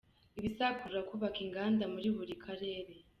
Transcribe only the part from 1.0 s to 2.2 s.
kubaka inganda muri